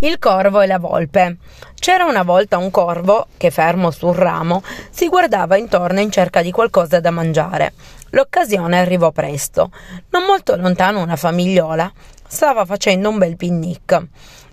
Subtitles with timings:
[0.00, 1.38] Il corvo e la volpe.
[1.74, 6.52] C'era una volta un corvo che, fermo sul ramo, si guardava intorno in cerca di
[6.52, 7.72] qualcosa da mangiare.
[8.10, 9.72] L'occasione arrivò presto.
[10.10, 11.92] Non molto lontano una famigliola
[12.28, 14.06] stava facendo un bel picnic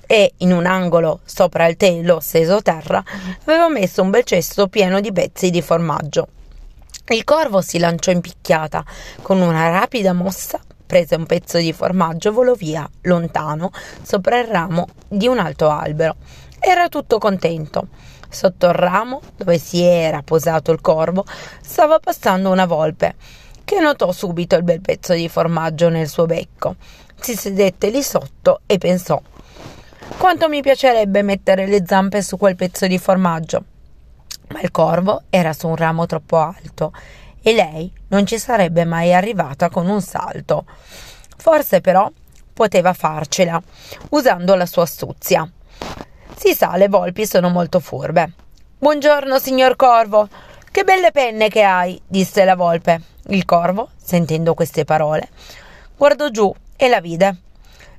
[0.07, 3.03] e in un angolo sopra il telo steso terra
[3.43, 6.27] aveva messo un bel cesto pieno di pezzi di formaggio.
[7.09, 8.83] Il corvo si lanciò in picchiata
[9.21, 14.87] con una rapida mossa prese un pezzo di formaggio volò via, lontano, sopra il ramo
[15.07, 16.15] di un alto albero.
[16.59, 17.87] Era tutto contento.
[18.29, 21.25] Sotto il ramo, dove si era posato il corvo,
[21.61, 23.15] stava passando una volpe,
[23.63, 26.75] che notò subito il bel pezzo di formaggio nel suo becco.
[27.19, 29.21] Si sedette lì sotto e pensò
[30.17, 33.63] quanto mi piacerebbe mettere le zampe su quel pezzo di formaggio.
[34.49, 36.93] Ma il corvo era su un ramo troppo alto
[37.47, 40.65] e lei non ci sarebbe mai arrivata con un salto.
[41.37, 42.11] Forse però
[42.51, 43.61] poteva farcela,
[44.09, 45.47] usando la sua astuzia.
[46.35, 48.33] Si sa, le volpi sono molto furbe.
[48.79, 50.27] Buongiorno, signor Corvo.
[50.71, 52.99] Che belle penne che hai, disse la volpe.
[53.27, 55.29] Il corvo, sentendo queste parole,
[55.95, 57.41] guardò giù e la vide.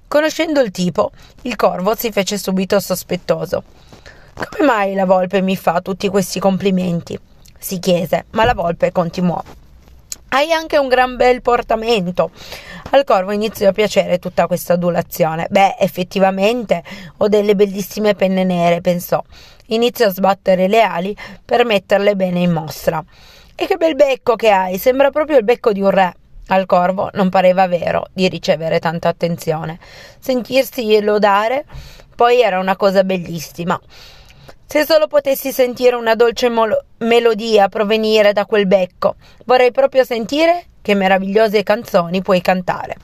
[0.08, 1.12] Conoscendo il tipo,
[1.42, 3.62] il corvo si fece subito sospettoso.
[4.34, 7.16] Come mai la volpe mi fa tutti questi complimenti?
[7.58, 9.42] Si chiese, ma la volpe continuò.
[10.28, 12.30] Hai anche un gran bel portamento.
[12.90, 15.46] Al corvo iniziò a piacere tutta questa adulazione.
[15.48, 16.82] Beh, effettivamente
[17.16, 19.22] ho delle bellissime penne nere, pensò.
[19.66, 23.02] Iniziò a sbattere le ali per metterle bene in mostra.
[23.54, 26.14] E che bel becco che hai, sembra proprio il becco di un re.
[26.48, 29.78] Al corvo non pareva vero di ricevere tanta attenzione.
[30.18, 31.64] Sentirsi lodare
[32.14, 33.80] poi era una cosa bellissima.
[34.68, 39.14] Se solo potessi sentire una dolce molo- melodia provenire da quel becco,
[39.44, 42.96] vorrei proprio sentire che meravigliose canzoni puoi cantare.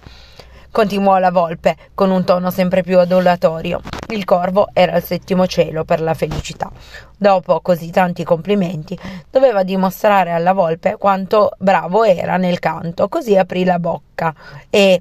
[0.72, 3.80] Continuò la volpe con un tono sempre più adulatorio.
[4.08, 6.68] Il corvo era al settimo cielo per la felicità.
[7.16, 8.98] Dopo così tanti complimenti,
[9.30, 14.34] doveva dimostrare alla volpe quanto bravo era nel canto, così aprì la bocca
[14.68, 15.00] e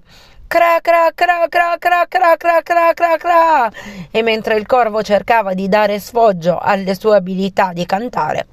[0.52, 3.72] cra cra cra cra cra cra cra cra cra cra
[4.12, 8.48] e mentre il corvo cercava di dare sfoggio alle sue abilità di cantare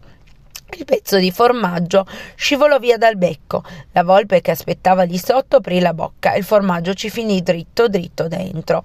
[0.77, 3.65] il pezzo di formaggio scivolò via dal becco.
[3.93, 7.89] La volpe che aspettava lì sotto aprì la bocca e il formaggio ci finì dritto
[7.89, 8.85] dritto dentro.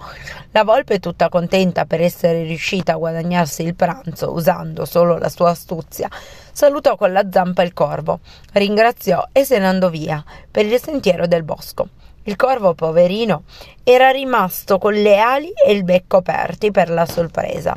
[0.51, 5.51] La volpe, tutta contenta per essere riuscita a guadagnarsi il pranzo usando solo la sua
[5.51, 6.09] astuzia,
[6.51, 8.21] salutò con la zampa il corvo,
[8.53, 11.89] ringraziò e se ne andò via per il sentiero del bosco.
[12.25, 13.43] Il corvo, poverino,
[13.83, 17.75] era rimasto con le ali e il becco aperti per la sorpresa.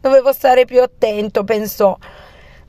[0.00, 1.94] Dovevo stare più attento, pensò,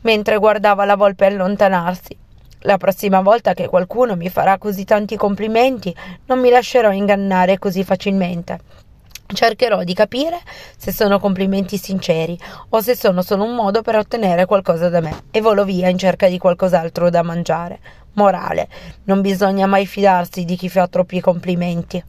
[0.02, 2.18] mentre guardava la volpe allontanarsi.
[2.60, 7.84] La prossima volta che qualcuno mi farà così tanti complimenti, non mi lascerò ingannare così
[7.86, 8.60] facilmente.
[9.28, 10.40] Cercherò di capire
[10.78, 12.38] se sono complimenti sinceri
[12.70, 15.98] o se sono solo un modo per ottenere qualcosa da me e volo via in
[15.98, 17.80] cerca di qualcos'altro da mangiare.
[18.16, 18.68] Morale,
[19.06, 22.04] non bisogna mai fidarsi di chi fa troppi complimenti.